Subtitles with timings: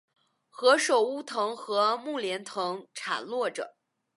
[0.49, 3.75] 何首乌藤和木莲藤缠络着